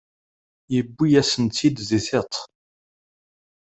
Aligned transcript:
Yewwi-yasen-tt-id 0.73 1.77
di 1.89 1.99
tiṭ. 2.07 2.33